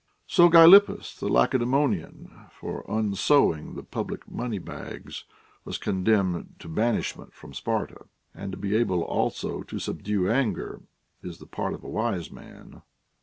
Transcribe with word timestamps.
So 0.25 0.49
Gylippus 0.49 1.13
the 1.19 1.27
Lacedaemonian,! 1.29 2.33
for 2.49 2.83
unsewing 2.89 3.75
the 3.75 3.83
public 3.83 4.27
money 4.27 4.57
bags, 4.57 5.25
was 5.63 5.77
condemned 5.77 6.55
to 6.57 6.67
banishment 6.67 7.35
from 7.35 7.53
Sparta. 7.53 8.07
And 8.33 8.51
to 8.51 8.57
be 8.57 8.75
able 8.75 9.03
also 9.03 9.61
to 9.61 9.77
subdue 9.77 10.27
anger 10.27 10.81
is 11.21 11.37
the 11.37 11.45
part 11.45 11.75
of 11.75 11.83
a 11.83 11.91
\vise 11.91 12.31
man. 12.31 12.81